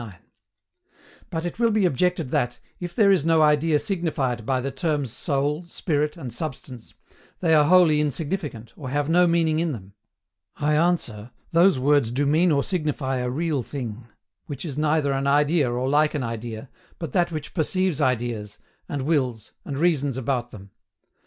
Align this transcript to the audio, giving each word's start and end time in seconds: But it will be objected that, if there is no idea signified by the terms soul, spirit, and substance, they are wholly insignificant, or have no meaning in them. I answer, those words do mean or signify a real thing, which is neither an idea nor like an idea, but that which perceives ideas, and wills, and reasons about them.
But 1.29 1.45
it 1.45 1.59
will 1.59 1.69
be 1.69 1.85
objected 1.85 2.31
that, 2.31 2.59
if 2.79 2.95
there 2.95 3.11
is 3.11 3.23
no 3.23 3.43
idea 3.43 3.77
signified 3.77 4.47
by 4.47 4.59
the 4.59 4.71
terms 4.71 5.11
soul, 5.11 5.65
spirit, 5.67 6.17
and 6.17 6.33
substance, 6.33 6.95
they 7.39 7.53
are 7.53 7.65
wholly 7.65 8.01
insignificant, 8.01 8.73
or 8.75 8.89
have 8.89 9.09
no 9.09 9.27
meaning 9.27 9.59
in 9.59 9.73
them. 9.73 9.93
I 10.55 10.73
answer, 10.73 11.29
those 11.51 11.77
words 11.77 12.09
do 12.09 12.25
mean 12.25 12.51
or 12.51 12.63
signify 12.63 13.17
a 13.17 13.29
real 13.29 13.61
thing, 13.61 14.07
which 14.47 14.65
is 14.65 14.75
neither 14.75 15.11
an 15.13 15.27
idea 15.27 15.67
nor 15.69 15.87
like 15.87 16.15
an 16.15 16.23
idea, 16.23 16.71
but 16.97 17.13
that 17.13 17.31
which 17.31 17.53
perceives 17.53 18.01
ideas, 18.01 18.57
and 18.89 19.03
wills, 19.03 19.51
and 19.63 19.77
reasons 19.77 20.17
about 20.17 20.49
them. 20.49 20.71